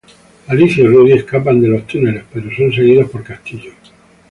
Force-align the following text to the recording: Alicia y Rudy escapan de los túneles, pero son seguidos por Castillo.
Alicia 0.47 0.83
y 0.83 0.87
Rudy 0.87 1.11
escapan 1.13 1.61
de 1.61 1.67
los 1.67 1.85
túneles, 1.85 2.23
pero 2.33 2.49
son 2.55 2.73
seguidos 2.73 3.07
por 3.11 3.23
Castillo. 3.23 3.71